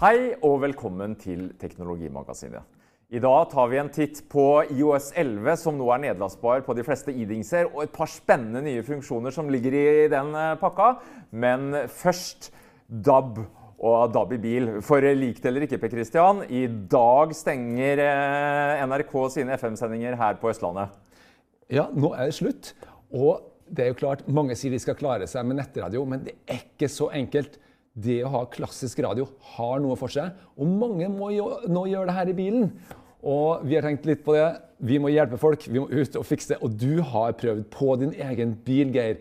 [0.00, 2.64] Hei og velkommen til Teknologimagasinet.
[3.12, 6.86] I dag tar vi en titt på IOS 11, som nå er nedlastbar på de
[6.86, 10.88] fleste idingser, og et par spennende nye funksjoner som ligger i den eh, pakka.
[11.36, 12.48] Men først
[12.88, 13.42] DAB
[13.76, 14.72] og DAB i bil.
[14.88, 20.54] For likt eller ikke, Per Christian, i dag stenger eh, NRK sine FM-sendinger her på
[20.54, 20.96] Østlandet.
[21.68, 22.72] Ja, nå er det slutt.
[23.12, 26.40] Og det er jo klart, mange sier de skal klare seg med nettradio, men det
[26.48, 27.60] er ikke så enkelt.
[28.00, 32.08] Det å ha klassisk radio har noe for seg, og mange må jo nå gjøre
[32.10, 32.70] det her i bilen.
[33.20, 34.46] Og vi har tenkt litt på det.
[34.80, 36.56] Vi må hjelpe folk, vi må ut og fikse.
[36.64, 39.20] Og du har prøvd på din egen bil, Geir.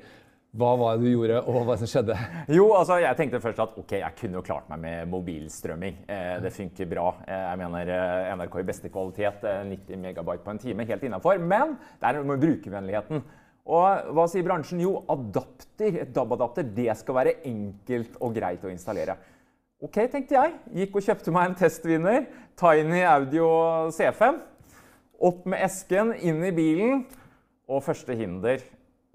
[0.58, 2.16] Hva var det du gjorde, og hva som skjedde?
[2.50, 6.00] Jo, altså, Jeg tenkte først at ok, jeg kunne jo klart meg med mobilstrømming.
[6.10, 7.12] Eh, det funker bra.
[7.28, 11.06] Eh, jeg mener eh, NRK i beste kvalitet, eh, 90 megabyte på en time, helt
[11.06, 11.38] innafor.
[11.38, 13.22] Men det er noe med brukervennligheten.
[13.70, 14.82] Og hva sier bransjen?
[14.82, 19.18] Jo, adapter, et DAB-adapter det skal være enkelt og greit å installere.
[19.80, 20.56] Ok, tenkte jeg.
[20.82, 22.26] Gikk og kjøpte meg en testvinner.
[22.60, 23.48] Tiny Audio
[23.96, 24.42] C5.
[25.30, 27.06] Opp med esken, inn i bilen.
[27.70, 28.64] Og første hinder,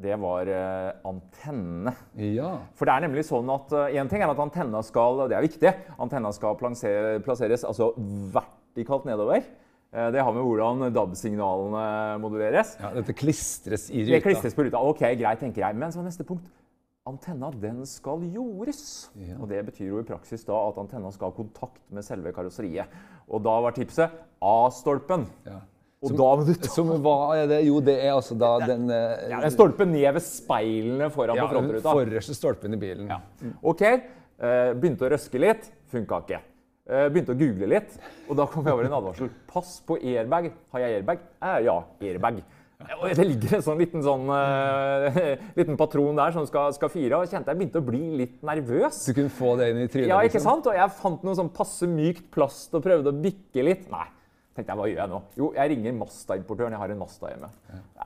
[0.01, 1.93] det var uh, antenne.
[2.17, 2.55] Ja.
[2.79, 5.37] For det er nemlig sånn at én En ting er at antenna skal og det
[5.39, 7.93] er viktig, antenna skal plasseres altså
[8.35, 9.45] vertikalt nedover.
[9.95, 12.75] Uh, det har med hvordan DAB-signalene moduleres.
[12.81, 14.17] ja, Dette klistres i ruta.
[14.17, 14.81] Det klistres på ruta.
[14.83, 15.77] Ok, greit, tenker jeg.
[15.79, 16.49] Men så neste punkt.
[17.07, 19.11] Antenna den skal jordes.
[19.21, 19.37] Ja.
[19.39, 22.89] Og Det betyr jo i praksis da at antenna skal ha kontakt med selve karosseriet.
[23.29, 24.11] Og da var tipset
[24.41, 25.27] A-stolpen.
[25.45, 25.61] Ja.
[26.05, 27.65] Og Som- da må du ta Som hva er det?
[27.67, 31.47] Jo, det er altså da den eh, ja, en stolpe ned ved speilene foran ja,
[31.47, 31.93] på frontruta.
[31.93, 33.07] forreste stolpen i bilen.
[33.09, 33.21] Ja.
[33.63, 33.83] OK.
[33.83, 35.71] eh, begynte å røske litt.
[35.93, 36.41] Funka ikke.
[36.85, 37.95] Eh, begynte å google litt,
[38.29, 39.31] og da kom jeg over en advarsel.
[39.49, 40.51] Pass på airbag.
[40.75, 41.23] Har jeg airbag?
[41.41, 42.43] Eh, ja, airbag.
[42.99, 45.17] Og det ligger en sånn liten, sånn, uh,
[45.59, 47.17] liten patron der som skal, skal fire.
[47.17, 48.99] Og jeg kjente jeg begynte å bli litt nervøs.
[49.09, 50.11] Du kunne få det inn i trynet?
[50.11, 50.51] Ja, ikke liksom.
[50.51, 50.69] sant?
[50.69, 53.89] Og jeg fant noe sånn passe mykt plast og prøvde å bikke litt.
[53.95, 54.05] Nei.
[54.55, 55.19] Tenkte jeg, Hva gjør jeg nå?
[55.41, 56.75] Jo, jeg ringer Masta-importøren.
[56.77, 57.49] Jeg har en Masta hjemme.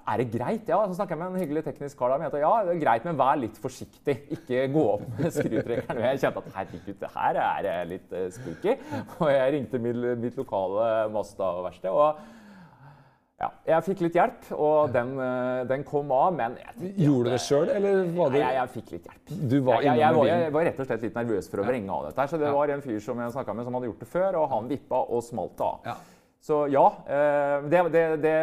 [0.09, 0.69] Er det greit?
[0.73, 2.19] Ja, Så snakker jeg med en hyggelig teknisk kar der.
[2.23, 4.17] Men jeg sa, ja, det er greit, men vær litt forsiktig.
[4.39, 6.03] Ikke gå opp med skrutrekkeren.
[6.09, 8.75] Jeg kjente at herregud, det her er eh, litt eh, spooky.
[9.21, 11.93] Og jeg ringte mitt, mitt lokale Masta-verksted.
[11.93, 12.35] og
[13.39, 17.35] ja, jeg fikk litt hjelp, og den, eh, den kom av, men tenkte Gjorde du
[17.37, 19.35] det sjøl, eller var Nei, det jeg, jeg fikk litt hjelp.
[19.53, 21.93] Du var jeg, jeg, var, jeg var rett og slett litt nervøs for å vrenge
[22.01, 22.19] av dette.
[22.19, 22.55] her, Så det Ja.
[22.57, 25.05] var en fyr som jeg snakka med, som hadde gjort det før, og han vippa
[25.07, 25.87] og smalt det av.
[25.87, 25.95] Ja.
[26.45, 28.35] Så ja, eh, det, det, det,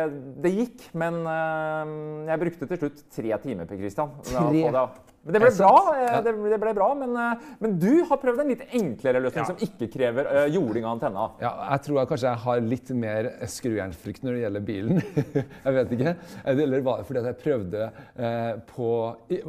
[0.43, 1.93] det gikk, men eh,
[2.29, 4.11] jeg brukte til slutt tre timer, Per Christian.
[4.27, 4.85] Tre?
[5.25, 6.17] Men det ble bra, eh, Ja.
[6.21, 9.47] det, det ble bra men, eh, men du har prøvd en litt enklere løsning Ja.
[9.49, 11.23] som ikke krever uh, jording av antenna.
[11.41, 15.01] Ja, jeg tror jeg kanskje jeg har litt mer skrujernfrykt når det gjelder bilen.
[15.65, 16.15] jeg vet ikke.
[16.53, 17.87] Eller var det fordi jeg prøvde
[18.21, 18.89] uh, på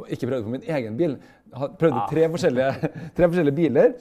[0.09, 1.17] Ikke prøvde på min egen bil.
[1.47, 2.07] Jeg prøvde Ah.
[2.09, 3.93] tre, forskjellige, tre forskjellige biler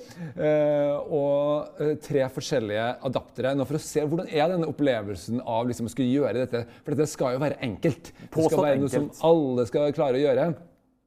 [1.06, 3.52] og tre forskjellige adaptere.
[3.54, 6.64] Nå for å se hvordan er denne opplevelsen av liksom å skulle gjøre dette.
[6.82, 8.10] For dette skal jo være enkelt.
[8.24, 10.48] Det skal være noe som alle skal klare å gjøre.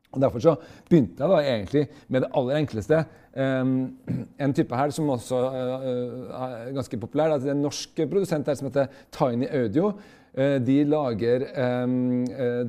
[0.09, 0.55] Og Derfor så
[0.89, 3.01] begynte jeg da egentlig med det aller enkleste.
[3.37, 8.49] En type her som også uh, uh, er ganske populær, det er en norsk produsent
[8.49, 9.91] her som heter Tiny Audio.
[10.33, 11.45] Uh, de lager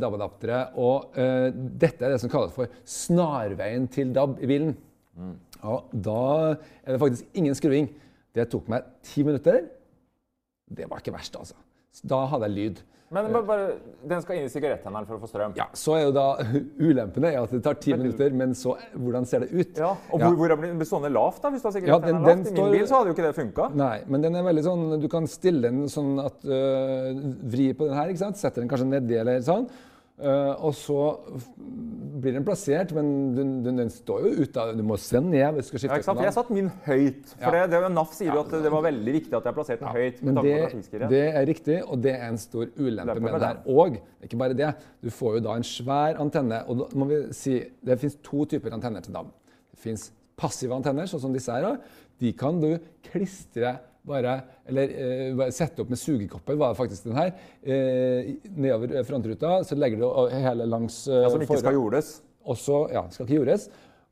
[0.01, 4.77] DAB-adaptere, og dette er det som kalles for snarveien til DAB i bilen.
[5.65, 6.21] Og da
[6.85, 7.91] er det faktisk ingen skruing.
[8.37, 9.65] Det tok meg ti minutter.
[10.71, 11.57] Det var ikke verst, altså.
[12.07, 12.81] Da hadde jeg lyd.
[13.13, 13.73] Men bare- bare,
[14.07, 15.57] den skal inn i sigaretthenderen for å få strøm.
[15.59, 16.37] Ja, Så er jo da
[16.79, 19.77] ulempene er at det tar ti minutter, men så hvordan ser det ut?
[19.83, 20.31] Ja, og Ja.
[20.31, 21.51] hvor, blir stående lavt, da?
[21.51, 22.59] Hvis du har Ja, den- sigaretthenderen den lavt?
[22.59, 23.75] I min bil så hadde jo ikke det funka.
[23.75, 27.19] Nei, men den er veldig sånn Du kan stille den sånn at øh,
[27.51, 28.37] Vri på den her, ikke sant?
[28.37, 29.67] Setter den kanskje nedi eller sånn.
[30.23, 31.01] Øh, og så
[32.21, 35.69] blir den plassert, men den, den, den står jo ute Du må se ned hvis
[35.69, 36.27] du skal skifte ja, kanal.
[36.27, 37.33] Jeg satt min høyt.
[37.33, 37.67] For Ja.
[37.67, 40.23] det, det, NAF sier jo at det var veldig viktig at jeg plasserte den høyt.
[40.27, 43.63] Men det, det er riktig, og det er en stor ulempe med med det her.
[43.67, 44.73] Og ikke bare det,
[45.03, 46.63] du får jo da en svær antenne.
[46.69, 49.31] Og da må vi si, det finnes to typer antenner til DAB.
[49.73, 51.79] Det finnes passive antenner, sånn som disse her.
[52.21, 52.75] De kan du
[53.07, 54.39] klistre bare,
[54.69, 57.35] eller eh, sette opp med sugekopper, var faktisk den her.
[57.63, 62.19] Eh, nedover frontruta så legger du hele langs eh, Ja, som ikke skal jordes.
[62.51, 63.69] Også, ja, skal ikke jordes.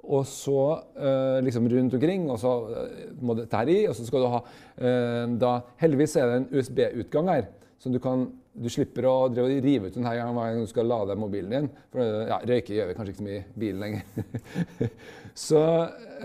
[0.08, 0.58] Og så
[0.96, 4.30] eh, liksom rundt omkring, og så eh, må dette her i, og så skal du
[4.32, 8.26] ha eh, da Heldigvis er det en USB-utgang her, så du kan
[8.58, 11.68] du slipper å rive ut den her hver gang du skal lade mobilen din.
[11.92, 14.88] For ja, røyke gjør vi kanskje ikke så mye i bilen lenger.
[15.46, 15.60] så,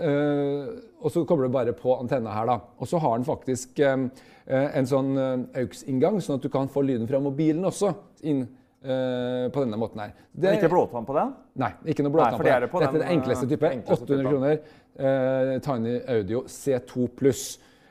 [0.02, 0.66] øh,
[1.00, 2.56] og så kobler du bare på antenna her, da.
[2.82, 4.08] Og så har den faktisk øh,
[4.50, 5.14] en sånn
[5.54, 7.92] AUX-inngang, sånn at du kan få lyden fra mobilen også
[8.26, 10.14] inn øh, på denne måten her.
[10.32, 11.34] Det- Men ikke blåtann på den?
[11.62, 12.50] Nei, ikke noe blåtann på den.
[12.50, 12.62] det.
[12.68, 13.70] er på Dette er den, enkleste type.
[13.78, 14.32] enkleste 800 type.
[14.34, 14.58] kroner.
[14.98, 17.44] eh, Tiny Audio C2 pluss.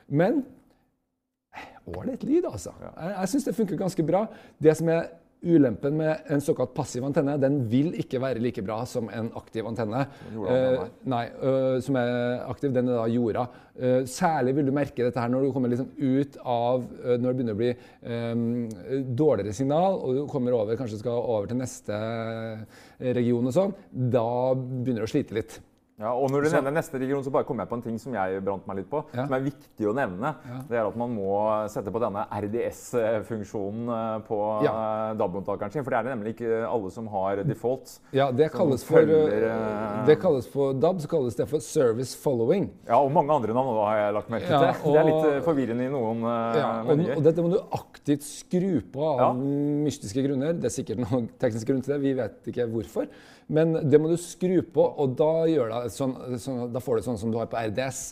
[0.08, 0.44] Men
[1.90, 2.72] ålreit lyd, altså.
[2.80, 4.24] Jeg, jeg syns det funker ganske bra.
[4.62, 5.12] Det som er
[5.44, 9.66] ulempen med en såkalt passiv antenne, den vil ikke være like bra som en aktiv
[9.68, 10.04] antenne.
[10.32, 13.44] Eh, nei, uh, som er aktiv, den er da jorda.
[13.76, 17.34] Uh, særlig vil du merke dette her når du kommer liksom ut av Når det
[17.34, 17.70] begynner å bli
[18.06, 18.44] um,
[19.18, 22.00] dårligere signal, og du kommer over, kanskje skal over til neste
[23.18, 23.76] region og sånn.
[23.92, 25.60] Da begynner du å slite litt.
[25.96, 27.98] Ja, og når du Så- nevner neste region, så bare kommer jeg på en ting
[27.98, 29.04] som jeg brant meg litt på.
[29.14, 29.26] Ja.
[29.28, 30.34] Som er viktig å nevne.
[30.68, 34.72] Det er at man må sette på denne RDS-funksjonen eh, på Ja.
[35.10, 35.84] eh, DAB-mottakeren sin.
[35.84, 37.98] For det er det nemlig ikke alle som har default.
[38.12, 42.14] Ja, det kalles for, følger, eh, det kalles for DAB, så kalles det for service
[42.16, 42.70] following.
[42.88, 44.50] Ja, og mange andre navn har jeg lagt merke til.
[44.50, 48.80] Ja, Det er litt forvirrende i noen Ja, og, og dette må du aktivt skru
[48.92, 49.32] på av Ja.
[49.32, 50.52] mystiske grunner.
[50.58, 53.06] Det er sikkert noen tekniske grunner til det, vi vet ikke hvorfor.
[53.46, 57.08] Men det må du skru på, og da, gjør det sånn, sånn, da får du
[57.08, 58.04] sånn som du har på RDS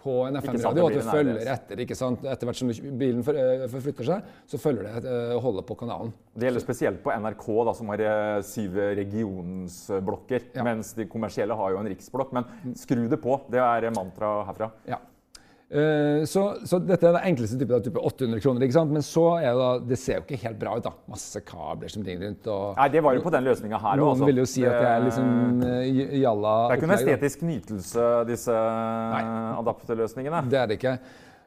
[0.00, 1.82] på en FM-radio, at du følger etter.
[1.84, 2.22] ikke sant?
[2.24, 6.14] Etter hvert som bilen øh, forflytter seg, så følger det og holder på kanalen.
[6.32, 10.50] Det gjelder spesielt på NRK, da, som har eh, syv regionsblokker.
[10.56, 10.64] Ja.
[10.66, 12.32] Mens de kommersielle har jo en riksblokk.
[12.36, 13.36] Men skru det på.
[13.52, 14.70] Det er mantra herfra.
[14.88, 15.02] Ja.
[15.70, 18.64] Eh, så, så dette er den enkleste typen, da, type 800 kroner.
[18.66, 18.90] ikke sant?
[18.90, 20.82] Men så er det da, det ser jo ikke helt bra ut.
[20.88, 20.92] da.
[21.12, 22.50] Masse kabler som ringer rundt.
[22.50, 22.64] og...
[22.80, 24.26] Nei, det var jo på den løsninga her Noen òg.
[24.32, 28.10] vil jo si at det er liksom eh, jalla Det er ikke en estetisk nytelse,
[28.30, 28.60] disse
[29.62, 30.42] adapterløsningene.
[30.50, 30.98] Det er det ikke.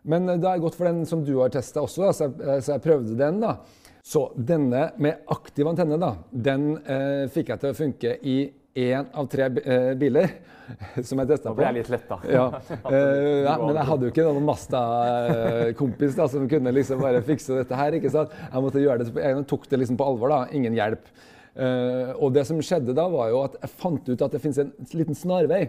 [0.08, 2.64] Men eh, det er godt for den som du har testa også, da, så, jeg,
[2.64, 3.44] så jeg prøvde den.
[3.44, 3.58] da.
[4.04, 8.38] Så denne med aktiv antenne, da, den eh, fikk jeg til å funke i
[8.76, 10.32] én av tre eh, biler
[11.08, 11.60] som jeg testa Nå på.
[11.60, 12.18] ble jeg litt letta.
[12.30, 12.46] Ja.
[12.94, 17.60] Eh, ja, men jeg hadde jo ikke noen Masta-kompis da, som kunne liksom bare fikse
[17.60, 17.98] dette her.
[18.00, 18.34] ikke sant?
[18.48, 20.34] Jeg måtte gjøre det hånd, tok det liksom på alvor.
[20.34, 21.10] da, Ingen hjelp.
[21.54, 24.62] Eh, og det som skjedde da, var jo at jeg fant ut at det finnes
[24.64, 25.68] en liten snarvei.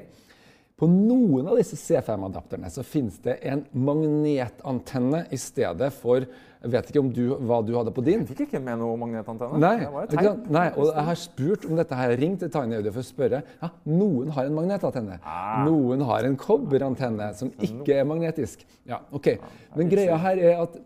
[0.84, 6.90] På noen av disse C5-adapterne så finnes det en magnetantenne i stedet for Jeg vet
[6.90, 8.26] ikke om du, hva du hadde på din.
[8.26, 9.60] Jeg fikk ikke med noe magnetantenne.
[9.62, 10.42] Nei, det tegn.
[10.52, 13.40] Nei, og jeg har spurt om dette her, ringt til Tiny Audio for å spørre.
[13.62, 15.18] Ja, noen har en magnetantenne.
[15.24, 15.64] Ah.
[15.64, 18.68] Noen har en kobberantenne som ikke er magnetisk.
[18.88, 19.34] Ja, ok.
[19.76, 20.78] Men greia her er at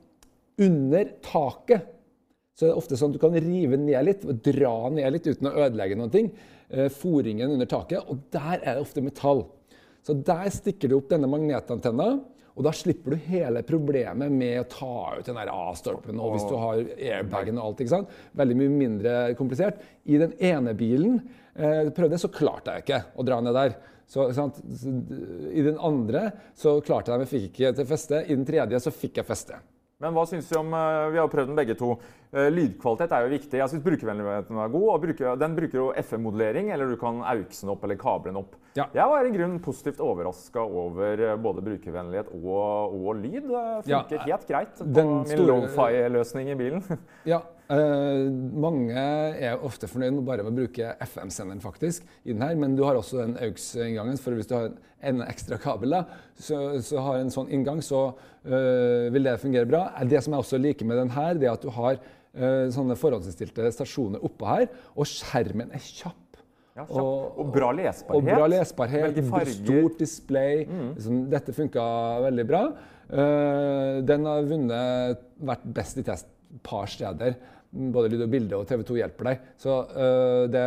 [0.62, 1.94] under taket
[2.58, 5.26] så er det ofte sånn at du kan rive ned litt, og dra ned litt
[5.26, 6.32] uten å ødelegge noen ting.
[6.70, 9.46] Eh, Foringen under taket, og der er det ofte metall.
[10.08, 12.06] Så der stikker du opp denne magnetantenna,
[12.58, 16.16] og da slipper du hele problemet med å ta ut den A-stolpen.
[16.16, 17.82] Og hvis du har airbagen og alt.
[17.84, 18.16] ikke sant?
[18.40, 19.84] Veldig mye mindre komplisert.
[20.08, 21.20] I den ene bilen
[21.52, 23.76] eh, prøvde jeg, så klarte jeg ikke å dra ned der.
[24.08, 24.24] Så?
[25.52, 26.24] I den andre
[26.56, 28.24] så klarte jeg, men fikk ikke til feste.
[28.24, 29.60] I den tredje så fikk jeg feste.
[29.98, 31.88] Men hva syns du om eh, Vi har jo prøvd den begge to.
[32.30, 33.58] Eh, Lydkvalitet er jo viktig.
[33.58, 34.86] Jeg syns brukervennligheten er god.
[34.92, 38.38] og bruker, Den bruker jo FM-modellering, eller du kan AUX den opp eller kable den
[38.38, 38.54] opp.
[38.78, 38.86] Ja.
[38.94, 43.50] Jeg var i grunnen positivt overraska over eh, både brukervennlighet og, og lyd.
[43.50, 46.84] Det Ja, funker helt greit på min store- lofi-løsning i bilen.
[47.26, 47.42] Ja,
[47.74, 48.26] eh,
[48.64, 52.76] mange er ofte fornøyd med bare med å bruke FM-senderen faktisk i den her, men
[52.78, 54.70] du har også den AUX-inngangen, for hvis du har
[55.08, 59.68] en ekstra kabel da, så, så har en sånn inngang, så uh, vil det fungere
[59.70, 59.84] bra.
[60.10, 62.96] Det som jeg også liker med den her, det er at du har uh, sånne
[62.98, 66.40] forhåndsinnstilte stasjoner oppå her, og skjermen er kjapp.
[66.78, 67.38] Ja, kjapp.
[67.42, 68.16] Og bra lesbarhet.
[68.18, 69.20] Og bra lesbarhet.
[69.60, 70.64] Stort display.
[70.66, 70.88] Mm.
[70.96, 71.84] Liksom, dette funka
[72.26, 72.64] veldig bra.
[73.08, 77.36] Uh, den har vunnet, vært best i test et par steder.
[77.70, 79.40] Både lyd og bilde og TV2 hjelper deg.
[79.60, 80.60] Så eh, det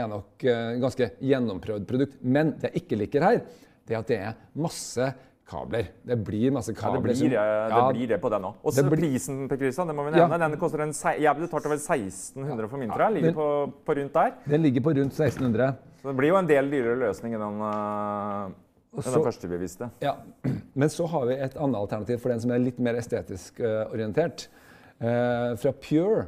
[0.00, 2.18] er nok uh, ganske gjennomprøvd produkt.
[2.22, 3.40] Men det jeg ikke liker her,
[3.86, 5.08] det er at det er masse
[5.46, 5.88] kabler.
[6.06, 7.02] Det blir masse Ja, kabler.
[7.02, 8.54] det blir det, det, blir det på den òg.
[8.62, 10.26] Og så prisen Per Christian, det må vi Ja.
[10.26, 10.38] nevne.
[10.50, 13.14] Den koster en, sei- jeg betalte vel 1600 for min, tror jeg.
[13.14, 14.32] den- Ligger på, på rundt der.
[14.46, 15.74] Den ligger på rundt 1600.
[16.02, 18.50] Så det blir jo en del dyrere løsning enn den, uh,
[18.94, 19.90] den så- første vi viste.
[20.00, 20.14] Ja,
[20.74, 23.86] Men så har vi et annet alternativ for den som er litt mer estetisk uh,
[23.90, 24.46] orientert.
[24.96, 26.26] Eh, fra Pure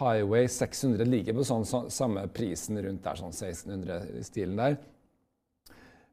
[0.00, 4.76] Highway 600 ligger på sånn, så, samme prisen rundt der, sånn 1600-stilen der.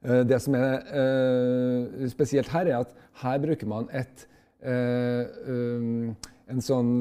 [0.06, 4.28] Eh, det som er eh, spesielt her, er at her bruker man et
[4.62, 6.16] eh, um,
[6.48, 6.94] en sånn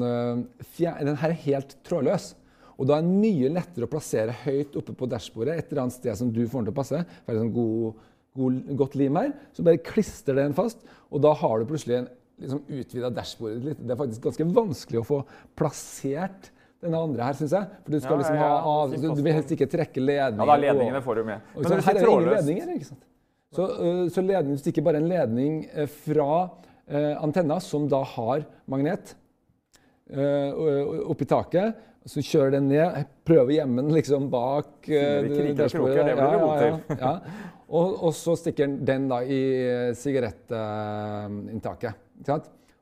[0.75, 2.33] fjer, Den her er helt trådløs.
[2.77, 5.95] Og da er den mye lettere å plassere høyt oppe på dashbordet, et eller annet
[5.95, 6.99] sted som du får den til å passe.
[7.23, 8.01] For det er sånn god,
[8.37, 9.31] god, godt lim her.
[9.55, 13.81] Så bare klister den fast, og da har du plutselig en liksom, utvida dashbordet litt.
[13.81, 15.19] Det er faktisk ganske vanskelig å få
[15.57, 16.51] plassert
[16.83, 17.65] denne andre her, syns jeg.
[17.83, 20.45] For du skal Ja, liksom ha av, du, du vil helst ikke trekke ledninger.
[20.45, 21.37] Ja, da ledningene får du med.
[21.55, 23.03] Men så her er det ingen ledninger, ikke sant?
[23.55, 26.49] Så, øh, så ledningen stikker bare en ledning eh, fra
[26.85, 28.39] eh, antenna, som da har
[28.69, 29.15] magnet,
[30.07, 31.75] oppi taket.
[32.07, 32.87] Så kjører den ned,
[33.27, 36.05] prøver å gjemme den liksom bak dashbordet.
[36.07, 37.11] det blir god ja, ja, ja.
[37.67, 39.67] Og, og så stikker den da i
[39.99, 42.06] sigarettinntaket.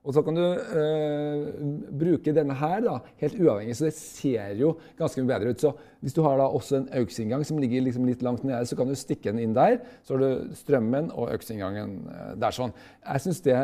[0.06, 1.46] Og så kan du øh,
[1.98, 5.64] bruke denne her da, helt uavhengig, så det ser jo ganske mye bedre ut.
[5.66, 5.72] Så
[6.06, 8.92] hvis du har da også en AUX-inngang som ligger liksom litt langt nede, så kan
[8.92, 9.80] du stikke den inn der.
[10.06, 12.76] Så har du strømmen og AUX-inngangen eh, der sånn.
[13.02, 13.58] Jeg syns det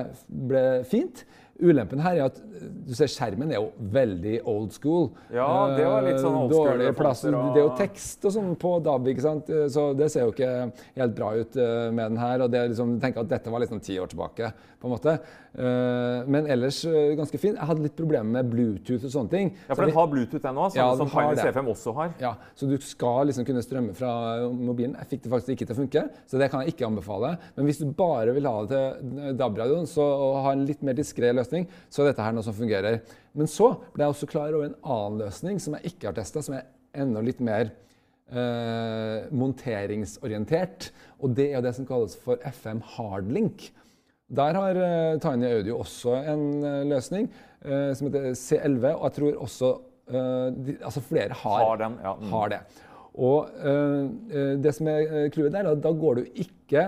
[0.49, 1.23] ble fint.
[1.61, 5.11] Ulempen her er at eh, du ser skjermen er jo veldig old school.
[5.29, 5.45] Ja,
[5.77, 7.21] det var litt sånn old school Dårlig plass.
[7.29, 9.53] og- Det er jo tekst og sånn på DAB, ikke sant?
[9.69, 11.53] Så det ser jo ikke helt bra ut
[11.93, 12.41] med den her.
[12.41, 14.49] Og det er liksom, tenker at dette var liksom ti år tilbake,
[14.81, 15.13] på en måte.
[15.53, 17.53] Eh, Men ellers eh, ganske fin.
[17.55, 19.51] Jeg hadde litt problemer med Bluetooth og sånne ting.
[19.69, 21.51] Ja, for den har Bluetooth òg, Ja, som Pioneer.
[21.53, 22.13] C5 også har.
[22.19, 24.11] ja, så du skal liksom kunne strømme fra
[24.49, 24.95] mobilen.
[24.99, 27.35] Jeg fikk det faktisk ikke til å funke, så det kan jeg ikke anbefale.
[27.55, 31.31] Men hvis du bare vil ha det til DAB-radioen og ha en litt mer diskré
[31.35, 33.01] løsning, så er dette her noe som fungerer.
[33.37, 36.41] Men så ble jeg også klar over en annen løsning som jeg ikke har testa,
[36.43, 37.69] som er enda litt mer
[38.31, 40.89] eh, monteringsorientert.
[41.21, 43.69] Og det er jo det som kalles for FM Hardlink.
[44.31, 47.27] Der har eh, Tiny Audio også en eh, løsning
[47.65, 49.71] eh, som heter C11, og jeg tror også
[50.11, 52.11] de, altså flere har, Har den, ja.
[52.19, 52.23] Mm.
[52.33, 52.57] har det.
[53.15, 53.47] Og
[54.59, 56.81] det som er clouet der, er at da går du ikke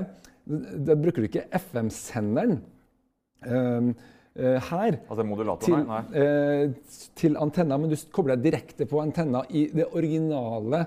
[0.89, 2.57] Da bruker du ikke FM-senderen
[4.35, 5.23] her Altså
[5.61, 5.85] til, nei.
[5.87, 6.01] nei.
[6.19, 10.83] eh, til antenna, men du kobler deg direkte på antenna i det originale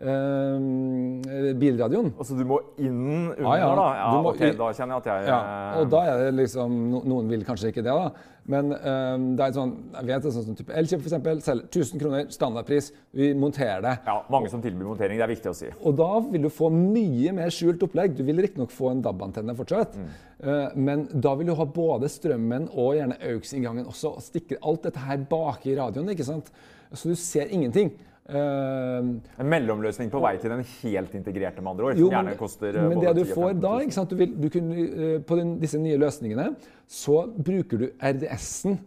[0.00, 2.10] eh, bilradioen.
[2.16, 3.70] Altså du må inn under, ah, ja.
[3.76, 3.86] da?
[3.98, 5.40] Ja, må ok, da kjenner jeg at jeg Ja,
[5.80, 8.28] og da er det liksom Noen vil kanskje ikke det, da.
[8.50, 11.44] Men eh, det er et sånn Jeg vet det er sånn type Elkjøp f.eks.
[11.44, 12.90] selger 1000 kroner standardpris.
[13.16, 13.94] Vi monterer det.
[14.08, 15.20] Ja, mange som tilbyr montering.
[15.20, 15.70] Det er viktig å si.
[15.86, 18.16] Og da vil du få mye mer skjult opplegg.
[18.18, 22.70] Du vil riktignok få en DAB-antenne fortsatt, eh, men da vil du ha både strømmen
[22.72, 24.14] og gjerne AUX-inngangen også.
[24.16, 26.50] og Stikker alt dette her bak i radioen, ikke sant?
[26.90, 27.92] Så du ser ingenting.
[28.30, 29.08] Eh,
[29.42, 31.98] En mellomløsning på vei til den helt integrerte, med andre ord.
[31.98, 33.74] Jo, gjerne koster eh, men det du får da?
[34.06, 36.52] Du vil, du kunne, eh, på den, disse nye løsningene,
[36.86, 38.78] så bruker du RDS-en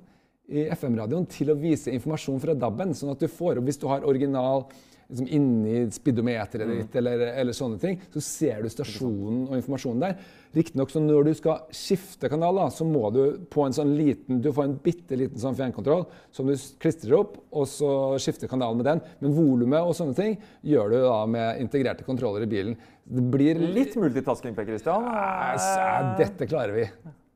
[0.53, 2.95] i FM-radioen til å vise informasjon fra DAB-en.
[2.95, 4.65] Sånn at du får opp, hvis du har original
[5.09, 6.77] liksom inni speedometeret Mm.
[6.77, 10.15] ditt, eller, eller sånne ting, så ser du stasjonen og informasjonen der.
[10.53, 14.39] Riktignok så når du skal skifte kanal, da, så må du på en sånn liten
[14.41, 18.77] Du får en bitte liten sånn fjernkontroll som du klistrer opp, og så skifter kanalen
[18.77, 19.01] med den.
[19.19, 22.77] Men volumet og sånne ting gjør du da med integrerte kontroller i bilen.
[23.03, 25.03] Det blir Litt multitasking, Per Christian.
[25.03, 26.85] Ja, Dette klarer vi.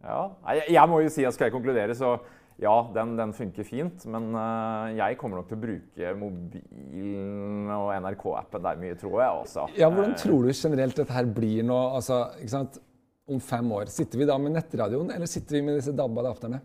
[0.04, 0.30] Ja.
[0.70, 2.20] Jeg må jo si at skal jeg konkludere, så
[2.62, 4.06] ja, den, den funker fint.
[4.10, 9.44] Men uh, jeg kommer nok til å bruke mobilen og NRK-appen der mye, tror jeg.
[9.44, 9.68] også.
[9.78, 11.78] Ja, Hvordan tror du generelt dette her blir nå?
[12.00, 12.82] Altså, ikke sant?
[13.28, 13.90] Om fem år.
[13.92, 16.62] Sitter vi da med nettradioen, eller sitter vi med disse DAB-adapterne?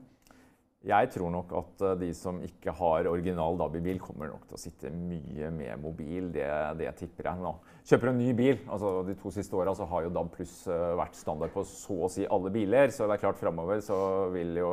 [0.82, 4.48] Jeg tror nok at eh, de som ikke har original DAB i bil, kommer nok
[4.48, 6.30] til å sitte mye med mobil.
[6.34, 6.46] Det,
[6.80, 7.52] det tipper jeg nå.
[7.86, 11.18] Kjøper en ny bil, altså De to siste åra har jo DAB pluss eh, vært
[11.18, 12.90] standard på så å si alle biler.
[12.94, 13.98] Så det er klart framover så
[14.34, 14.72] vil jo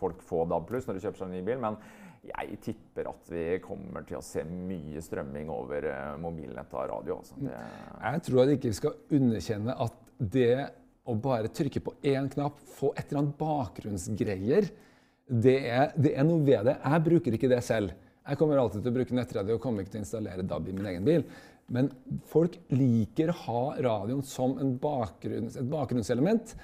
[0.00, 1.62] folk få DAB pluss når de kjøper seg en ny bil.
[1.62, 1.78] Men
[2.26, 7.20] jeg tipper at vi kommer til å se mye strømming over eh, mobilnett av radio.
[7.20, 7.38] Altså.
[7.38, 7.54] Det,
[8.02, 10.50] Jeg tror at ikke vi skal underkjenne at det
[11.06, 14.70] å bare trykke på én knapp, få et eller annet bakgrunnsgreier,
[15.26, 16.76] det er, det er noe ved det.
[16.84, 17.94] Jeg bruker ikke det selv.
[18.26, 20.74] Jeg kommer alltid til å bruke nettradio og kommer ikke til å installere DAB i
[20.74, 21.26] min egen bil.
[21.72, 21.90] Men
[22.30, 26.54] folk liker å ha radioen som bakgrunns, et bakgrunnselement.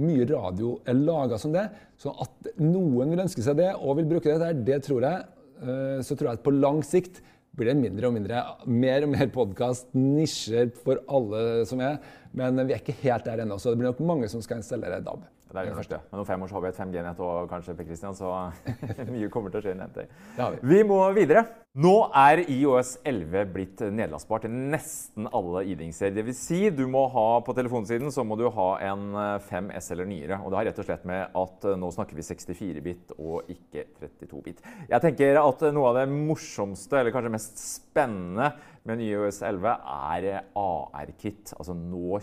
[0.00, 1.66] Mye radio er laga som det.
[2.00, 5.26] Så at noen vil ønske seg det og vil bruke det der, det tror jeg.
[5.60, 7.22] Eh, Så tror jeg at på lang sikt
[7.56, 8.44] blir det mindre og mindre.
[8.68, 11.98] Mer og mer podkast, nisjer for alle som er.
[12.36, 15.00] Men vi er ikke helt der ennå, så det blir nok mange som skal installere
[15.04, 15.24] DAB.
[15.50, 15.98] Det er det første.
[16.12, 18.30] Men om fem år så har vi et 5G-nett og kanskje Per Christian, så
[19.14, 19.74] mye kommer til å skje.
[19.74, 19.98] i Nett.
[20.38, 20.60] vi.
[20.70, 21.42] vi må videre.
[21.80, 26.10] Nå er IOS 11 blitt nedlastbart til nesten alle ID-ingser.
[26.14, 26.40] Dvs.
[26.48, 29.04] Si, du må ha på telefonsiden så må du ha en
[29.46, 30.40] 5S eller nyere.
[30.42, 34.64] Og det har rett og slett med at nå snakker vi 64-bit og ikke 32-bit.
[34.90, 38.52] Jeg tenker at noe av det morsomste, eller kanskje mest spennende
[38.86, 39.78] med IOS 11
[40.14, 41.54] er AR-kit.
[41.58, 42.20] Altså nå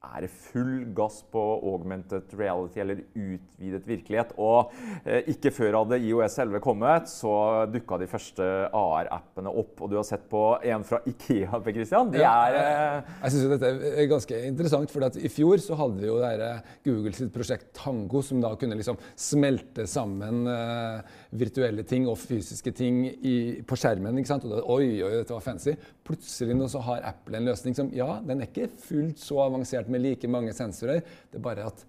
[0.00, 4.32] er det full gass på augmented reality eller utvidet virkelighet.
[4.40, 4.72] Og
[5.04, 7.32] eh, ikke før hadde IOS 11 kommet, så
[7.68, 9.74] dukka de første AR-appene opp.
[9.84, 10.42] Og du har sett på
[10.72, 12.12] en fra Ikea, Per Christian.
[12.14, 13.12] De er eh...
[13.26, 16.46] Jeg syns dette er ganske interessant, for i fjor så hadde vi jo der,
[16.86, 22.72] Google sitt prosjekt Tango, som da kunne liksom smelte sammen eh, virtuelle ting og fysiske
[22.74, 23.34] ting i,
[23.66, 24.18] på skjermen.
[24.18, 24.46] ikke sant?
[24.48, 25.76] Og da, oi, oi, dette var fancy.
[26.06, 29.90] Plutselig nå så har Apple en løsning som ja, den er ikke fullt så avansert
[29.92, 31.04] med like mange sensorer.
[31.30, 31.84] Det er bare at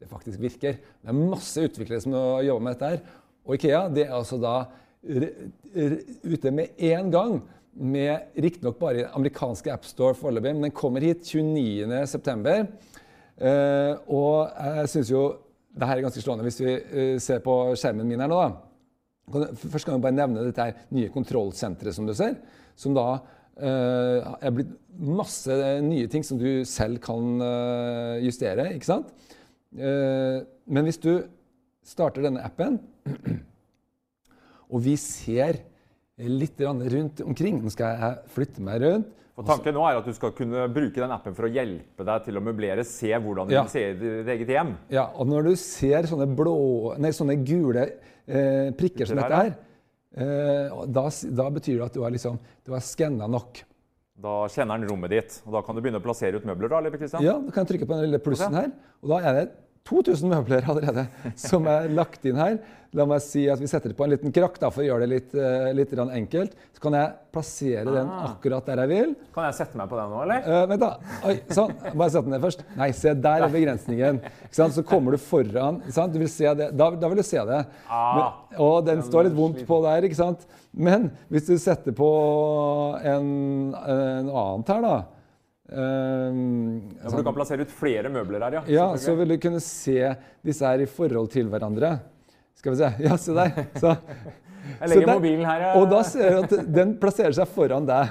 [0.00, 0.78] det faktisk virker.
[0.80, 2.92] Det er masse utviklere som jobber med dette.
[2.94, 3.18] her.
[3.46, 4.56] Og Ikea det er altså da
[6.24, 7.40] ute med én gang.
[7.72, 12.66] Med Riktignok bare amerikanske AppStore foreløpig, men den kommer hit 29.9.
[13.40, 15.20] Uh, og jeg syns jo
[15.70, 18.40] det her er ganske slående hvis vi uh, ser på skjermen min her nå.
[18.42, 18.69] da.
[19.30, 22.38] Først kan vi bare nevne dette her nye kontrollsenteret som du ser.
[22.78, 28.72] Som da uh, er blitt masse nye ting som du selv kan eh, justere.
[28.74, 29.12] ikke sant?
[29.70, 31.12] Eh, men hvis du
[31.86, 32.78] starter denne appen,
[34.70, 35.62] og vi ser
[36.20, 39.14] litt rundt omkring Nå skal jeg flytte meg rundt.
[39.40, 42.26] Og tanken nå er at du skal kunne bruke den appen for å hjelpe deg
[42.26, 43.64] til å møblere, se hvordan du ja.
[43.72, 44.74] ser ditt eget hjem.
[44.92, 46.56] Ja, og når du ser sånne, blå,
[47.00, 49.54] nei, sånne gule eh, prikker som dette her,
[50.20, 52.36] eh, da, da, betyr det at du har, liksom,
[52.68, 53.62] har skanna nok.
[54.20, 56.68] Da kjenner den rommet ditt, og da kan du begynne å plassere ut møbler?
[56.74, 57.24] da, Lippe Kristian?
[57.24, 58.68] Ja, da kan jeg trykke på den lille plussen her,
[59.00, 59.46] og da er det
[59.90, 62.60] 2000 møbler allerede som er lagt inn her.
[62.98, 65.04] La meg si at vi setter det på en liten krakk da, for å gjøre
[65.04, 66.56] det litt, uh, litt enkelt.
[66.74, 67.92] Så kan jeg plassere ah.
[67.94, 69.12] den akkurat der jeg vil.
[69.36, 70.48] Kan jeg sette meg på den nå, eller?
[70.48, 70.90] Uh, vent da.
[71.30, 71.74] Oi, sånn.
[71.92, 72.64] Bare sett den ned først.
[72.80, 74.18] Nei, se, der er begrensningen.
[74.50, 75.78] Så kommer du foran.
[75.86, 76.72] Du vil se det.
[76.74, 77.60] Da, da vil du se det.
[77.86, 78.10] Ah.
[78.16, 80.42] Men, og den står litt vondt på der, ikke sant?
[80.74, 82.10] Men hvis du setter på
[83.06, 83.30] en,
[83.78, 84.98] en annet her, da
[85.70, 88.62] Um, ja, for Du kan plassere ut flere møbler her, ja.
[88.74, 91.98] Ja, Så vil du kunne se disse her i forhold til hverandre.
[92.58, 92.90] Skal vi se.
[93.04, 93.52] Ja, se der.
[93.78, 93.94] Så,
[94.80, 95.68] jeg legger der, mobilen her.
[95.78, 98.10] Og da ser du at den plasserer seg foran deg.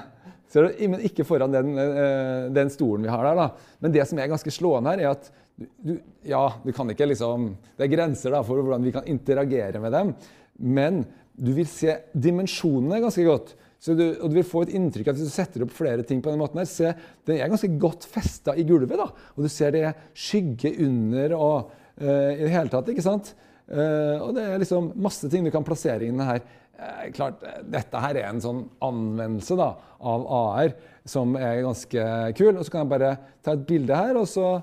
[0.49, 0.79] Ser du?
[0.89, 3.37] Men ikke foran den, eh, den, stolen vi har der.
[3.37, 3.75] da.
[3.83, 7.49] Men det som er ganske slående her, er at du, ja, du kan ikke liksom
[7.75, 10.13] Det er grenser da for hvordan vi kan interagere med dem.
[10.59, 11.03] Men
[11.35, 13.53] du vil se dimensjonene ganske godt.
[13.79, 16.03] Så du, og du vil få et inntrykk av at hvis du setter opp flere
[16.07, 16.91] ting på den måten her, se,
[17.27, 18.99] Den er ganske godt festa i gulvet.
[18.99, 22.91] da, Og du ser det skygge under og uh, i det hele tatt.
[22.91, 23.31] ikke sant?
[23.69, 26.43] Uh, og det er liksom masse ting du kan plassere inn her.
[26.75, 30.75] Uh, klart, Dette her er en sånn anvendelse da, av AR
[31.07, 32.57] som er ganske kul.
[32.57, 33.13] Og så kan jeg bare
[33.45, 34.57] ta et bilde her, og så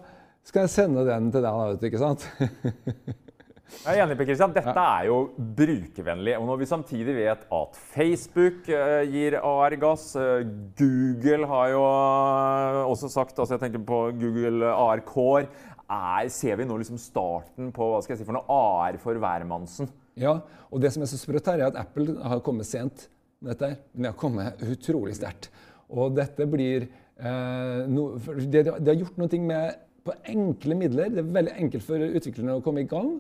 [0.47, 1.49] skal jeg sende den til deg.
[1.49, 2.29] Da, vet du, ikke sant?
[3.67, 4.53] Jeg er enig, Per Kristian.
[4.55, 5.17] Dette er jo
[5.59, 6.37] brukervennlig.
[6.39, 10.45] Og når vi samtidig vet at Facebook uh, gir AR-gass, uh,
[10.79, 15.49] Google har jo uh, også sagt altså Jeg tenker på Google AR Core.
[15.87, 19.19] Er, ser vi nå liksom starten på hva skal jeg si, for noe AR for
[19.23, 19.91] hvermannsen?
[20.19, 20.39] Ja,
[20.71, 23.09] og det som er så sprøtt her, er at Apple har kommet sent
[23.43, 23.81] med dette.
[23.95, 25.51] Men de har kommet utrolig sterkt.
[25.91, 31.11] Og dette blir no, det, de, har gjort noe med på enkle midler.
[31.13, 33.19] Det er veldig enkelt for utviklerne å komme i gang.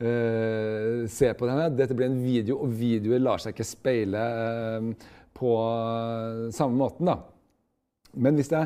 [0.00, 1.68] eh, ser på denne.
[1.76, 4.24] Dette blir en video, og videoer lar seg ikke speile
[5.36, 5.52] på
[6.56, 7.10] samme måten.
[7.10, 7.18] da.
[8.14, 8.64] Men hvis jeg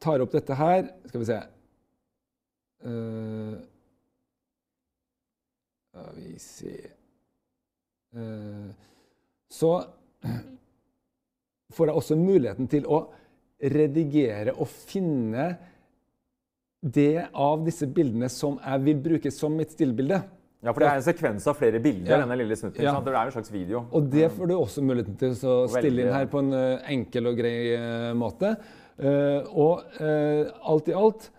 [0.00, 1.38] tar opp dette her Skal vi se
[5.90, 6.72] skal vi se
[9.50, 9.72] Så
[11.74, 13.04] får jeg også muligheten til å
[13.64, 15.54] redigere og finne
[16.84, 20.20] det av disse bildene som jeg vil bruke som mitt stillbilde.
[20.64, 22.18] Ja, for det er en sekvens av flere bilder, Ja.
[22.22, 22.82] denne lille snutten.
[22.82, 22.98] Ja.
[23.00, 23.86] Det er en slags video.
[23.92, 27.26] Og det får du også muligheten til å stille inn her på en eh, enkel
[27.28, 28.56] og grei eh, måte.
[28.98, 31.30] Eh, og alt i alt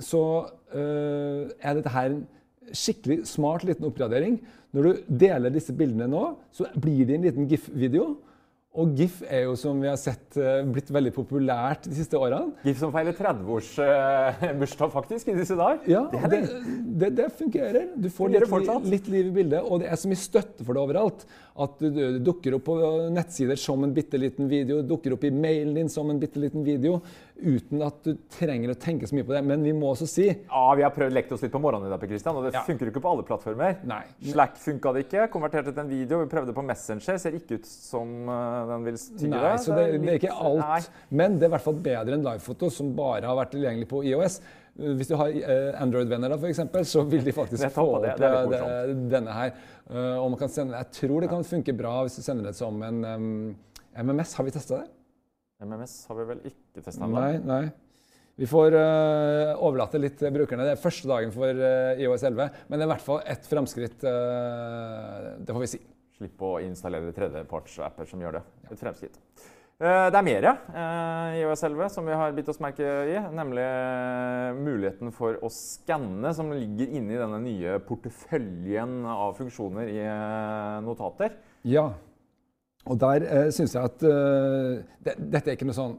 [0.00, 0.22] så
[0.70, 2.26] er dette her en
[2.70, 4.36] skikkelig smart liten oppgradering.
[4.72, 8.12] Når du deler disse bildene nå, så blir det en liten GIF-video.
[8.78, 12.52] Og GIF er jo, som vi har sett, eh, blitt veldig populært de siste årene.
[12.62, 15.80] GIF som feiler 30-årsbursdag faktisk i disse dager.
[15.90, 16.44] Ja, det
[17.00, 17.88] det, det, fungerer.
[17.98, 20.84] Du får litt, litt liv i bildet, og det er så mye støtte for det
[20.84, 21.26] overalt.
[21.58, 22.76] At du, du dukker opp på
[23.10, 26.62] nettsider som en bitte liten video, dukker opp i mailen din som en bitte liten
[26.62, 27.00] video,
[27.42, 29.42] uten at du trenger å tenke så mye på det.
[29.44, 31.90] Men vi må også si Ja, Vi har prøvd lekt oss litt på morgenen i
[31.90, 32.62] dag, Christian, og det Ja.
[32.66, 33.76] funker jo ikke på alle plattformer.
[33.84, 34.02] Nei.
[34.32, 35.28] Slack funka det ikke.
[35.30, 36.20] Konverterte til en video.
[36.24, 37.18] Vi prøvde på Messenger.
[37.18, 40.64] Ser ikke ut som uh, den vil tygge Nei, så det, det er ikke alt.
[40.64, 40.80] Nei.
[41.10, 44.04] Men det er i hvert fall bedre enn livefoto, som bare har vært tilgjengelig på
[44.04, 44.40] IOS.
[44.80, 48.30] Hvis du har eh, Android-venner, da, eksempel, så vil de faktisk få opp det- det
[48.30, 49.52] eh, det- denne her.
[49.90, 52.54] Eh, og man kan sende, jeg tror det kan funke bra hvis du sender det
[52.54, 53.56] som en um,
[53.96, 54.34] MMS.
[54.34, 54.88] Har vi testa det?
[55.60, 57.20] MMS har vi vel ikke testa ennå.
[57.20, 57.62] Nei, nei.
[58.40, 60.64] Vi får uh, overlate litt til brukerne.
[60.64, 63.48] Det er første dagen for uh, IOS 11, men det er i hvert fall et
[63.50, 64.04] framskritt.
[64.06, 65.80] Uh, det får vi si.
[66.20, 68.44] Slippe å installere tredjepartsapper som gjør det.
[68.70, 69.20] Et fremskritt.
[69.80, 73.14] Eh, Det er mer eh, i IOS 11 som vi har bitt oss merke i,
[73.32, 80.02] nemlig eh, muligheten for å skanne, som ligger inni denne nye porteføljen av funksjoner i
[80.04, 81.38] eh, notater.
[81.64, 81.86] Ja.
[82.88, 85.98] Og der eh, syns jeg at eh, det, Dette er ikke noe sånn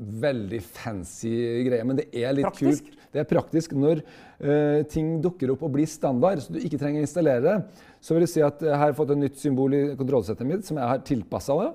[0.00, 1.30] veldig fancy
[1.66, 2.86] greie, men det er litt Praktisk.
[2.86, 2.96] kult.
[3.10, 7.02] Det er praktisk når eh, ting dukker opp og blir standard, så du ikke trenger
[7.02, 7.84] å installere det.
[8.00, 10.78] Så vil jeg si at jeg har fått et nytt symbol i kontrollsettet mitt som
[10.78, 11.70] jeg har tilpassa det.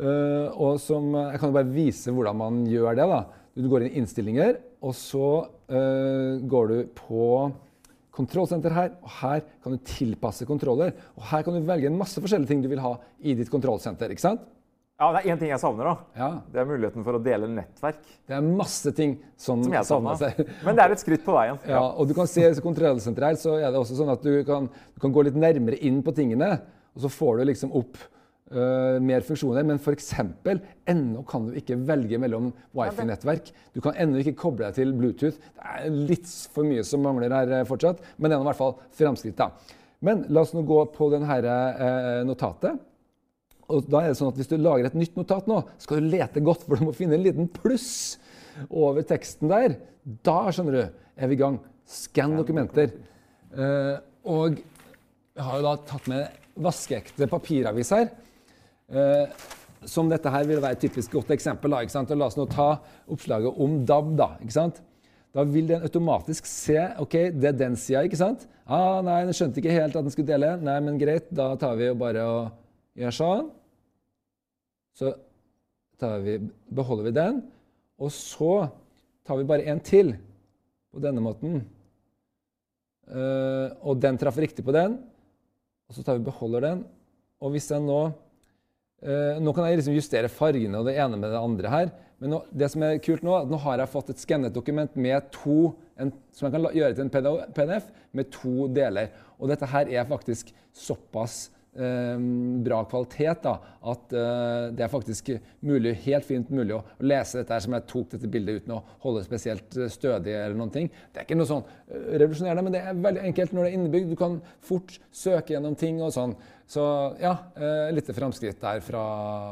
[0.00, 3.06] Uh, og som Jeg kan jo bare vise hvordan man gjør det.
[3.10, 3.20] da.
[3.60, 5.26] Du går inn i innstillinger, og så
[5.68, 7.26] uh, går du på
[8.14, 10.92] kontrollsenter her, og her kan du tilpasse kontroller.
[11.16, 14.10] Og her kan du velge en masse forskjellige ting du vil ha i ditt kontrollsenter.
[14.10, 14.40] ikke sant?
[15.00, 15.84] Ja, Det er én ting jeg savner.
[15.84, 15.96] da.
[16.16, 18.02] Ja, Det er muligheten for å dele nettverk.
[18.28, 20.42] Det er masse ting som, Som jeg savner seg.
[20.66, 21.56] Men det er et skritt på veien.
[21.66, 24.44] Ja, og du kan se i kontrollsenteret her, så er det også sånn at du
[24.44, 26.60] kan, du kan gå litt nærmere inn på tingene,
[26.94, 27.96] og så får du liksom opp
[28.50, 29.66] øh, mer funksjoner.
[29.66, 30.12] Men f.eks.
[30.90, 33.50] ennå kan du ikke velge mellom wifi-nettverk.
[33.74, 35.38] Du kan ennå ikke koble deg til Bluetooth.
[35.38, 38.60] Det er litt for mye som mangler her eh, fortsatt, men det er i hvert
[38.60, 39.38] fall framskritt.
[39.40, 39.50] da.
[40.04, 42.80] Men la oss nå gå på dette her eh, notatet.
[43.70, 46.10] Og da er det sånn at Hvis du lager et nytt notat nå, skal du
[46.10, 48.18] lete godt, for du må finne en liten pluss
[48.66, 49.76] over teksten der.
[50.26, 50.82] Da skjønner du,
[51.16, 51.60] er vi i gang.
[51.86, 52.90] Skann dokumenter.
[53.54, 53.98] Uh,
[54.30, 58.10] og jeg har jo da tatt med vaskeekte papiravis her.
[58.90, 59.48] Eh,
[59.88, 61.72] som dette her vil være et typisk godt eksempel.
[61.72, 62.70] Og la oss nå ta
[63.08, 64.14] oppslaget om DAB.
[64.18, 64.82] Da ikke sant?
[65.34, 68.48] Da vil den automatisk se ok, det er den sida, ikke sant?
[68.66, 70.56] Ah, nei, den skjønte ikke helt at den skulle dele.
[70.58, 73.50] Nei, men greit, da tar vi jo bare og gjør sånn.
[74.98, 75.12] Så
[76.02, 76.36] tar vi,
[76.74, 77.40] beholder vi den.
[78.00, 78.54] Og så
[79.26, 80.16] tar vi bare en til
[80.90, 81.60] på denne måten.
[83.10, 84.98] Uh, og den traff riktig på den.
[85.90, 86.82] Og så tar vi beholder den.
[87.42, 88.00] Og hvis den nå
[89.00, 91.92] Nå kan jeg liksom justere fargene og det ene med det andre her.
[92.20, 94.96] Men nå, det som er kult nå, at nå har jeg fått et skannet dokument
[95.00, 99.08] med to, en, som jeg kan gjøre til en PDF med to deler.
[99.40, 102.20] Og dette her er faktisk såpass eh,
[102.66, 103.54] bra kvalitet da,
[103.92, 105.32] at eh, det er faktisk
[105.64, 108.76] mulig, helt fint mulig å, å lese dette her som jeg tok dette bildet uten
[108.76, 110.36] å holde spesielt eh, stødig.
[110.36, 110.92] eller noen ting.
[110.92, 113.80] Det er ikke noe sånn eh, revolusjonerende, men det er veldig enkelt når det er
[113.80, 114.12] innebygd.
[114.12, 116.36] Du kan fort søke gjennom ting og sånn.
[116.70, 116.82] Så
[117.18, 119.02] ja, eh, litt framskritt der fra,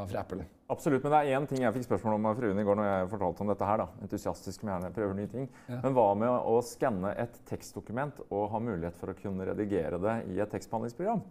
[0.07, 0.45] fra Apple.
[0.71, 2.87] Absolutt, men det er én ting jeg fikk spørsmål om av fruen i går når
[2.87, 3.81] jeg fortalte om dette her.
[3.81, 3.87] da.
[4.05, 5.49] Entusiastisk som gjerne prøver nye ting.
[5.65, 5.81] Ja.
[5.83, 10.15] Men hva med å skanne et tekstdokument og ha mulighet for å kunne redigere det
[10.31, 11.25] i et tekstbehandlingsprogram?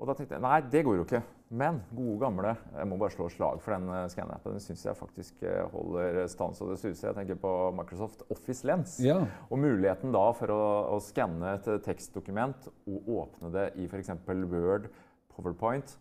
[0.00, 1.20] Og da tenkte jeg nei, det går jo ikke.
[1.52, 4.56] Men gode gamle Jeg må bare slå slag for den uh, skanneappen.
[4.56, 7.10] Den syns jeg faktisk uh, holder stans og det suser.
[7.10, 8.96] Jeg tenker på Microsoft Office Lens.
[9.04, 9.20] Ja.
[9.52, 10.62] Og muligheten da for å,
[10.96, 14.16] å skanne et tekstdokument og åpne det i f.eks.
[14.26, 14.88] Word,
[15.36, 15.96] PowerPoint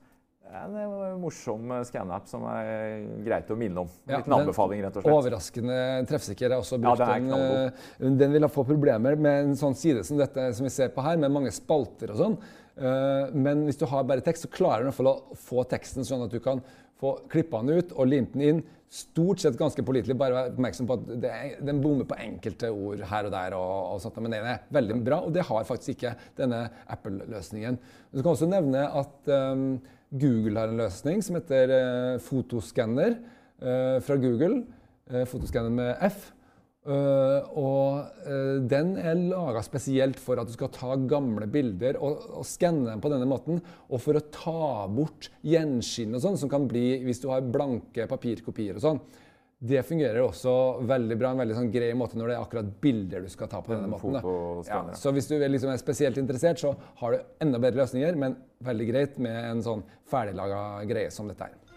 [0.52, 3.88] en morsom morsom skanneapp som er greit å minne om.
[4.08, 5.14] En Ja, liten anbefaling, rett og slett.
[5.16, 5.78] Overraskende
[6.10, 6.50] treffsikker.
[6.50, 7.74] Jeg har også Ja, brukt den er den.
[8.10, 10.90] eh, Den vil ha få problemer med en sånn side som dette som vi ser
[10.90, 12.38] på her, med mange spalter og sånn.
[12.78, 15.64] Eh, Men hvis du har bare tekst, så klarer du i hvert fall å få
[15.70, 16.62] teksten sånn at du kan
[17.02, 18.62] få klippa den ut og limt den inn.
[18.92, 20.18] Stort sett ganske pålitelig.
[20.20, 23.56] Bare vær oppmerksom på at det den bommer på enkelte ord her og der.
[23.58, 27.80] Og, og sånt, men den er veldig bra, og det har faktisk ikke denne Apple-løsningen.
[28.12, 29.80] Du kan også nevne at um,
[30.12, 33.16] Google har en løsning som heter uh, fotoskanner
[33.64, 34.66] uh, fra Google.
[35.08, 36.30] Uh, fotoskanner med F.
[36.82, 42.24] Uh, og uh, den er laga spesielt for at du skal ta gamle bilder og,
[42.40, 43.62] og skanne dem på denne måten.
[43.92, 48.10] Og for å ta bort gjenskinn og sånn, som kan bli hvis du har blanke
[48.10, 49.04] papirkopier og sånn.
[49.62, 50.52] Det fungerer også
[50.90, 51.36] veldig bra.
[51.36, 53.86] En veldig sånn grei måte når det er akkurat bilder du skal ta på denne
[53.86, 54.18] En måten.
[54.66, 54.82] ja.
[54.98, 58.40] så hvis du er liksom er spesielt interessert, så har du enda bedre løsninger, men
[58.66, 61.71] veldig greit med en sånn ferdiglaga greie som dette her.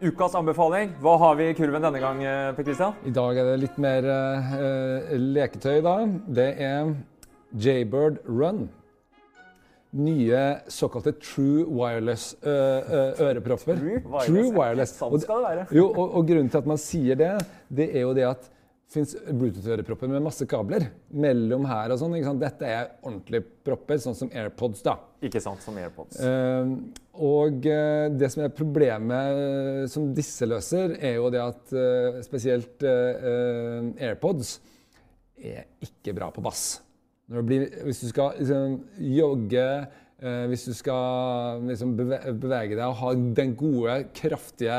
[0.00, 0.90] Ukas anbefaling.
[1.00, 2.96] Hva har vi i kurven denne gang, eh, Per Christian?
[3.08, 5.94] I dag er det litt mer uh, leketøy, da.
[6.28, 6.90] Det er
[7.56, 8.66] Jaybird Run.
[9.96, 13.80] Nye såkalte True Wireless uh, uh, ørepropper.
[13.80, 14.92] True Wireless, True wireless.
[15.00, 15.64] Sånn skal det være.
[15.78, 17.32] Jo, og, og grunnen til at man sier det,
[17.72, 18.50] det er jo det at
[18.92, 22.14] fins Bluetooth-ørepropper med masse kabler mellom her og sånn.
[22.38, 24.96] Dette er ordentlige propper, sånn som AirPods, da.
[25.26, 26.20] Ikke sant, som AirPods.
[26.22, 26.94] Uh,
[27.26, 32.20] og uh, det som er problemet eh, som disse løser, er jo det at uh,
[32.26, 34.58] spesielt AirPods
[35.36, 36.66] er ikke bra på bass.
[37.26, 39.66] Når det blir, hvis du skal liksom, jogge,
[40.46, 44.78] hvis du skal liksom, bevege deg og ha den gode, kraftige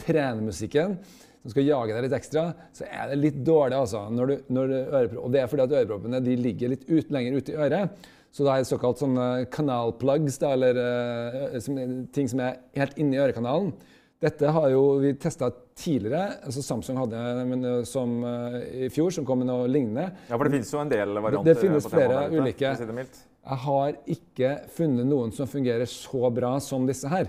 [0.00, 0.94] trenemusikken
[1.42, 3.74] som skal jage deg litt ekstra, så er det litt dårlig.
[3.74, 4.06] altså.
[4.14, 7.38] Når du, når du og det er fordi at øreproppene de ligger litt ut, lenger
[7.38, 8.04] ute i øret.
[8.32, 11.76] Så det er såkalt sånne kanalplugs, da, eller eh, som,
[12.16, 13.74] ting som er helt inni ørekanalen.
[14.22, 16.38] Dette har jo vi testa tidligere.
[16.46, 20.06] altså Samsung hadde men, eh, som eh, i fjor, som kom med noe lignende.
[20.30, 21.50] Ja, for det finnes jo en del varianter.
[21.50, 22.72] det finnes flere ute, ulike.
[23.02, 23.06] det.
[23.42, 27.28] Jeg har ikke funnet noen som fungerer så bra som disse her.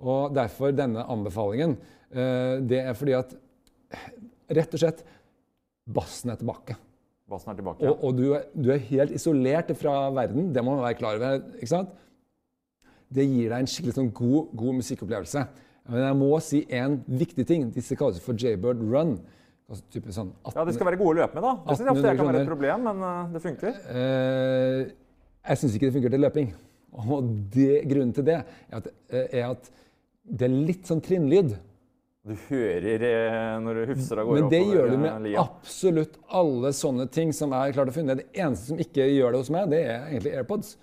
[0.00, 1.76] Og derfor denne anbefalingen.
[2.10, 3.34] Det er fordi at
[4.60, 5.02] rett og slett
[5.90, 6.76] bassen er tilbake.
[7.30, 7.86] Bassen er tilbake.
[7.86, 10.50] Og, og du, er, du er helt isolert fra verden.
[10.54, 11.42] Det må man være klar over.
[11.58, 11.92] ikke sant?
[13.10, 15.44] Det gir deg en skikkelig sånn god, god musikkopplevelse.
[15.90, 17.68] Men jeg må si en viktig ting.
[17.74, 19.16] Disse kalles for Jaybird Run.
[19.70, 21.52] Altså sånn 18, Ja, Det skal være gode å løpe med, da.
[21.66, 23.76] Det synes jeg ofte 1800 kan være et problem, men eh, det funker.
[23.94, 24.80] Eh,
[25.50, 26.48] jeg syns ikke det funker til løping.
[26.90, 29.70] Og det, grunnen til det er at, eh, er at
[30.26, 31.54] det er litt sånn trinnlyd.
[32.20, 35.22] Du hører eh, når du hufser av gårde Men det oppover, gjør du eh, med
[35.24, 35.44] lia.
[35.46, 38.18] absolutt alle sånne ting som har klart å finne.
[38.18, 40.74] Det eneste som ikke gjør det hos meg, det er egentlig AirPods.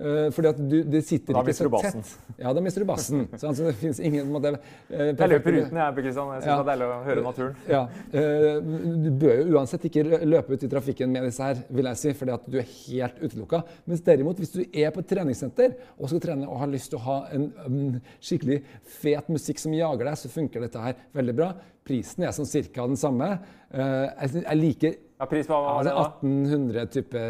[0.00, 2.04] Eh, fordi at du, det sitter Da ikke så bassen.
[2.06, 2.36] tett.
[2.40, 3.26] Ja, da mister du bassen.
[3.40, 4.54] Så altså, det finnes ingen måte,
[4.88, 6.30] eh, Jeg løper uten, jeg, Per Kristian.
[6.30, 6.54] Jeg syns Ja.
[6.56, 7.56] det er deilig å høre naturen.
[7.68, 7.82] Ja,
[8.16, 8.60] eh,
[9.04, 12.14] Du bør jo uansett ikke løpe ut i trafikken med disse her, vil jeg si,
[12.16, 13.60] fordi at du er helt utelukka.
[13.90, 17.00] Mens derimot, hvis du er på et treningssenter og skal trene og har lyst til
[17.00, 18.62] å ha en um, skikkelig
[19.02, 21.50] fet musikk som jager deg, så funker dette her veldig bra.
[21.84, 23.34] Prisen er sånn cirka den samme.
[23.72, 26.30] Jeg liker Ja, pris på hva var det altså da?
[26.32, 27.24] 1800 type,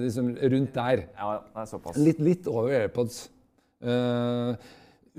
[0.00, 1.04] liksom rundt der.
[1.12, 1.98] Ja, det er såpass.
[2.00, 3.18] Litt, litt over AirPods.
[3.84, 4.56] Uh,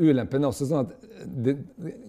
[0.01, 1.09] ulempen er også sånn at
[1.45, 1.53] det,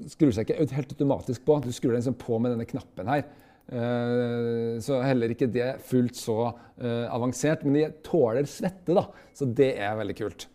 [0.09, 1.59] skrur seg ikke helt automatisk på.
[1.63, 3.27] Du skrur den liksom på med denne knappen her.
[3.67, 7.65] Eh, så heller ikke det fullt så eh, avansert.
[7.67, 9.09] Men de tåler svette, da.
[9.37, 10.47] Så det er veldig kult.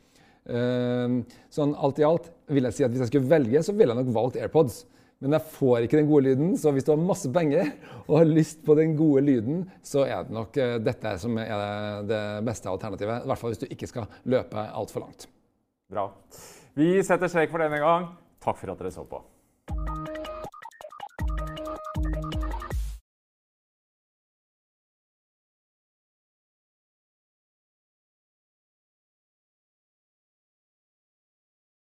[0.52, 1.18] Eh,
[1.54, 4.04] sånn alt i alt vil jeg si at hvis jeg skulle velge, så ville jeg
[4.04, 4.82] nok valgt AirPods.
[5.22, 7.68] Men jeg får ikke den gode lyden, så hvis du har masse penger
[8.08, 12.08] og har lyst på den gode lyden, så er det nok eh, dette som er
[12.10, 13.22] det, beste alternativet.
[13.22, 15.28] I hvert fall hvis du ikke skal løpe altfor langt.
[15.92, 16.08] Bra.
[16.74, 18.10] Vi setter strek for denne gang.
[18.42, 19.22] Takk for at dere så på.